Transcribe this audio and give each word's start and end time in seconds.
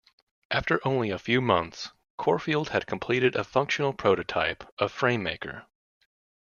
After 0.49 0.79
only 0.83 1.11
a 1.11 1.19
few 1.19 1.41
months, 1.41 1.91
Corfield 2.17 2.69
had 2.69 2.87
completed 2.87 3.35
a 3.35 3.43
functional 3.43 3.93
prototype 3.93 4.63
of 4.79 4.91
FrameMaker. 4.91 5.67